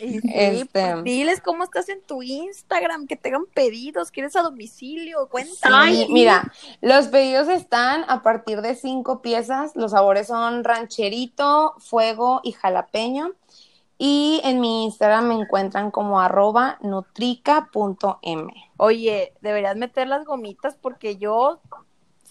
[0.00, 4.34] Y sí, Este- pues, diles cómo estás en tu Instagram, que te hagan pedidos, quieres
[4.36, 5.92] a domicilio, cuéntame.
[5.92, 9.76] Sí, mira, los pedidos están a partir de cinco piezas.
[9.76, 13.32] Los sabores son rancherito, fuego y jalapeño.
[13.96, 18.52] Y en mi Instagram me encuentran como arroba nutrica.m.
[18.76, 21.60] Oye, deberías meter las gomitas porque yo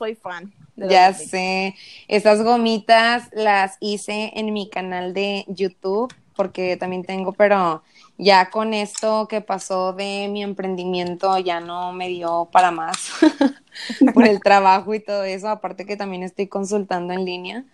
[0.04, 0.54] soy fan.
[0.76, 1.30] de Ya gomitas.
[1.30, 1.76] sé,
[2.08, 7.84] esas gomitas las hice en mi canal de YouTube porque también tengo, pero
[8.18, 12.97] ya con esto que pasó de mi emprendimiento ya no me dio para más
[14.14, 17.66] por el trabajo y todo eso, aparte que también estoy consultando en línea.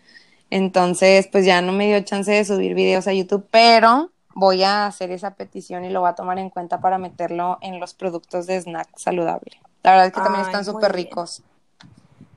[0.50, 4.88] Entonces, pues ya no me dio chance de subir videos a YouTube, pero voy a
[4.88, 8.48] hacer esa petición y lo voy a tomar en cuenta para meterlo en los productos
[8.48, 9.62] de snack saludable.
[9.84, 11.20] La verdad es que también están súper bien.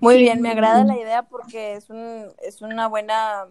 [0.02, 3.46] Muy bien, me agrada la idea porque es un, es una buena,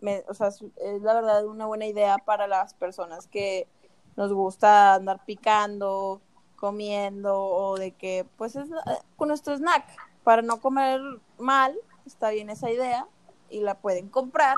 [0.00, 0.62] me- o sea, es,
[1.02, 3.66] la verdad una buena idea para las personas que
[4.14, 6.20] nos gusta andar picando,
[6.56, 8.68] comiendo o de que, pues es
[9.16, 9.84] con nuestro snack
[10.22, 11.00] para no comer
[11.38, 11.74] mal,
[12.06, 13.06] está bien esa idea
[13.48, 14.56] y la pueden comprar.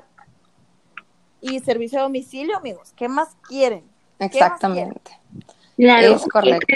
[1.41, 3.85] Y servicio a domicilio, amigos, ¿qué más quieren?
[4.19, 5.13] ¿Qué más Exactamente.
[5.77, 6.67] Claro, Es correcto.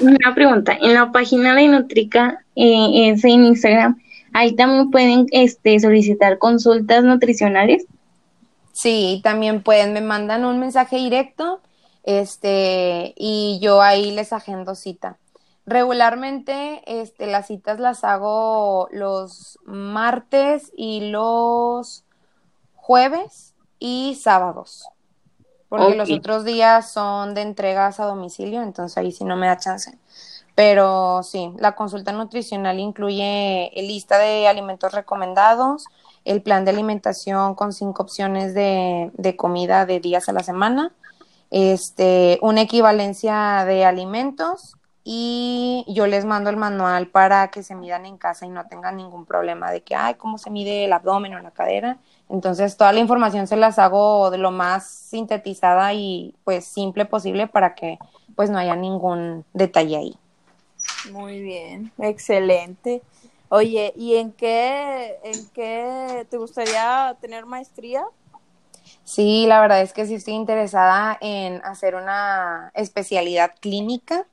[0.00, 4.00] Una pregunta, en la página de Nutrica, eh, es en Instagram,
[4.32, 7.86] ahí también pueden este, solicitar consultas nutricionales.
[8.72, 11.60] Sí, también pueden, me mandan un mensaje directo,
[12.04, 15.18] este, y yo ahí les agendo cita.
[15.66, 22.04] Regularmente, este, las citas las hago los martes y los
[22.74, 24.88] jueves y sábados,
[25.68, 29.56] porque los otros días son de entregas a domicilio, entonces ahí sí no me da
[29.56, 29.96] chance.
[30.54, 35.86] Pero sí, la consulta nutricional incluye lista de alimentos recomendados,
[36.24, 40.92] el plan de alimentación con cinco opciones de, de comida de días a la semana,
[41.50, 48.06] este, una equivalencia de alimentos y yo les mando el manual para que se midan
[48.06, 51.34] en casa y no tengan ningún problema de que, ay, cómo se mide el abdomen
[51.34, 51.98] o la cadera.
[52.28, 57.48] Entonces, toda la información se las hago de lo más sintetizada y pues simple posible
[57.48, 57.98] para que
[58.36, 60.18] pues no haya ningún detalle ahí.
[61.10, 63.02] Muy bien, excelente.
[63.48, 68.04] Oye, ¿y en qué, en qué te gustaría tener maestría?
[69.04, 74.26] Sí, la verdad es que sí estoy interesada en hacer una especialidad clínica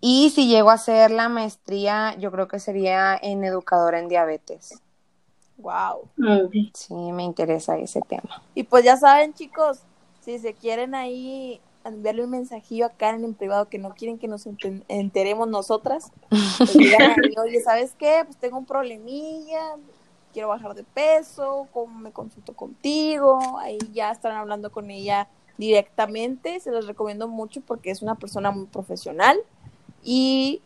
[0.00, 4.80] y si llego a hacer la maestría, yo creo que sería en educadora en diabetes.
[5.56, 6.10] Wow.
[6.74, 8.42] Sí, me interesa ese tema.
[8.54, 9.78] Y pues ya saben, chicos,
[10.20, 14.28] si se quieren ahí enviarle un mensajillo acá en el privado que no quieren que
[14.28, 14.46] nos
[14.88, 16.12] enteremos nosotras,
[16.58, 18.22] pues oye, ¿sabes qué?
[18.24, 19.76] Pues tengo un problemilla,
[20.32, 23.58] quiero bajar de peso, ¿cómo me consulto contigo?
[23.60, 28.50] Ahí ya están hablando con ella directamente, se los recomiendo mucho porque es una persona
[28.50, 29.38] muy profesional
[30.02, 30.60] y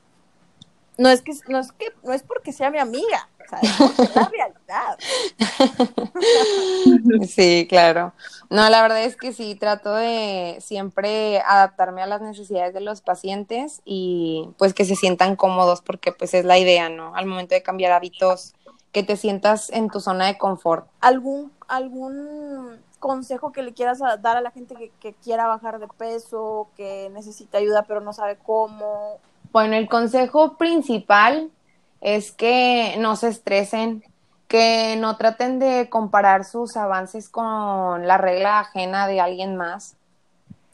[0.98, 3.28] no es que no es que no es porque sea mi amiga,
[3.62, 4.98] es la realidad.
[7.28, 8.12] Sí, claro.
[8.50, 13.00] No, la verdad es que sí, trato de siempre adaptarme a las necesidades de los
[13.00, 17.14] pacientes y pues que se sientan cómodos porque pues es la idea, ¿no?
[17.14, 18.54] Al momento de cambiar hábitos,
[18.92, 20.88] que te sientas en tu zona de confort.
[21.00, 25.86] ¿Algún, algún consejo que le quieras dar a la gente que, que quiera bajar de
[25.86, 29.20] peso, que necesita ayuda pero no sabe cómo?
[29.52, 31.50] Bueno, el consejo principal
[32.00, 34.04] es que no se estresen,
[34.46, 39.96] que no traten de comparar sus avances con la regla ajena de alguien más.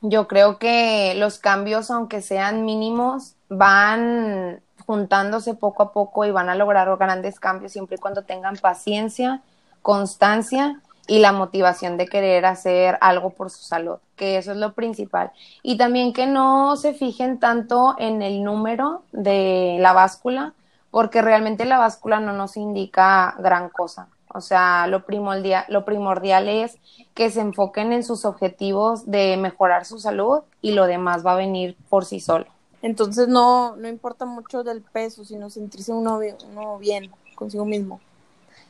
[0.00, 6.50] Yo creo que los cambios, aunque sean mínimos, van juntándose poco a poco y van
[6.50, 9.40] a lograr grandes cambios siempre y cuando tengan paciencia,
[9.82, 14.72] constancia y la motivación de querer hacer algo por su salud, que eso es lo
[14.72, 15.32] principal.
[15.62, 20.54] Y también que no se fijen tanto en el número de la báscula,
[20.90, 24.08] porque realmente la báscula no nos indica gran cosa.
[24.28, 26.78] O sea, lo primordial, lo primordial es
[27.14, 31.36] que se enfoquen en sus objetivos de mejorar su salud y lo demás va a
[31.36, 32.46] venir por sí solo.
[32.82, 38.00] Entonces no, no importa mucho del peso, sino sentirse uno, uno bien consigo mismo.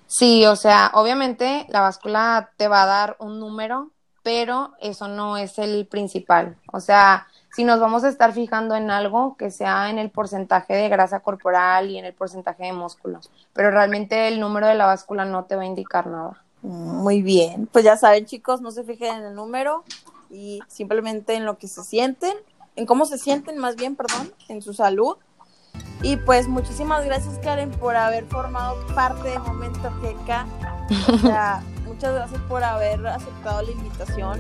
[0.07, 3.91] Sí, o sea, obviamente la báscula te va a dar un número,
[4.23, 6.57] pero eso no es el principal.
[6.73, 10.75] O sea, si nos vamos a estar fijando en algo que sea en el porcentaje
[10.75, 14.87] de grasa corporal y en el porcentaje de músculos, pero realmente el número de la
[14.87, 16.43] báscula no te va a indicar nada.
[16.63, 19.85] Muy bien, pues ya saben chicos, no se fijen en el número
[20.31, 22.35] y simplemente en lo que se sienten,
[22.75, 25.17] en cómo se sienten más bien, perdón, en su salud
[26.03, 30.47] y pues muchísimas gracias Karen por haber formado parte de Momento Jeca.
[31.87, 34.39] muchas gracias por haber aceptado la invitación.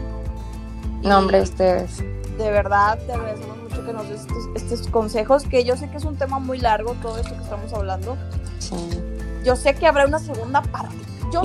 [1.02, 1.98] No, hombre, ustedes.
[2.38, 6.04] De verdad, te agradecemos mucho que nos des estos, consejos, que yo sé que es
[6.04, 8.16] un tema muy largo todo esto que estamos hablando.
[8.58, 8.76] Sí.
[9.44, 10.96] Yo sé que habrá una segunda parte.
[11.32, 11.42] Yo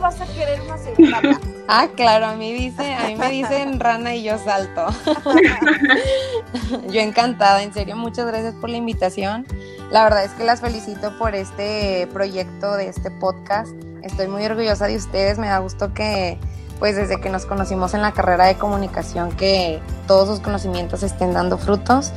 [0.00, 1.40] vas a querer una segunda.
[1.66, 4.86] Ah, claro, a mí dice, a mí me dicen rana y yo salto.
[6.90, 9.46] yo encantada, en serio, muchas gracias por la invitación.
[9.90, 13.72] La verdad es que las felicito por este proyecto de este podcast.
[14.02, 16.38] Estoy muy orgullosa de ustedes, me da gusto que
[16.78, 21.32] pues desde que nos conocimos en la carrera de comunicación que todos sus conocimientos estén
[21.32, 22.12] dando frutos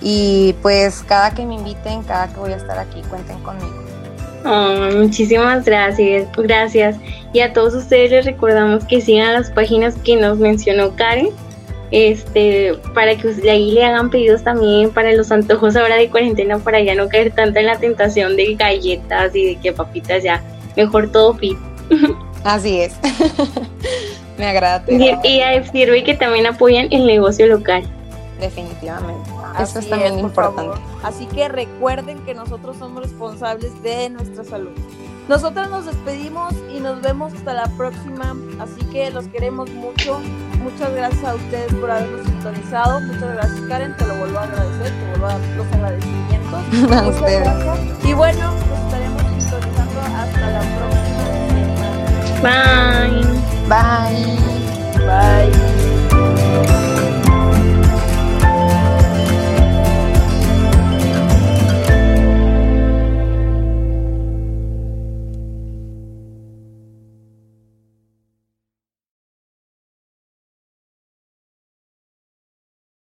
[0.00, 3.91] y pues cada que me inviten, cada que voy a estar aquí, cuenten conmigo
[4.44, 6.96] muchísimas gracias, gracias.
[7.32, 11.30] Y a todos ustedes les recordamos que sigan las páginas que nos mencionó Karen,
[11.90, 16.80] este, para que ahí le hagan pedidos también para los antojos ahora de cuarentena, para
[16.80, 20.42] ya no caer tanto en la tentación de galletas y de que papitas ya,
[20.76, 21.58] mejor todo fit.
[22.44, 22.94] Así es.
[24.38, 24.82] Me agrada.
[24.88, 25.40] Y, y
[25.70, 27.84] sirve que también apoyan el negocio local.
[28.40, 29.31] Definitivamente.
[29.58, 30.80] Eso es también importante.
[31.02, 34.70] Así que recuerden que nosotros somos responsables de nuestra salud.
[35.28, 38.34] Nosotras nos despedimos y nos vemos hasta la próxima.
[38.60, 40.20] Así que los queremos mucho.
[40.62, 43.00] Muchas gracias a ustedes por habernos sintonizado.
[43.00, 43.96] Muchas gracias, Karen.
[43.96, 44.90] Te lo vuelvo a agradecer.
[44.92, 46.62] Te vuelvo a dar los agradecimientos.
[46.72, 47.40] Muchas ustedes.
[47.40, 48.04] gracias.
[48.04, 51.22] Y bueno, nos estaremos sintonizando hasta la próxima.
[52.42, 53.22] Bye.
[53.68, 54.38] Bye.
[55.06, 56.91] Bye.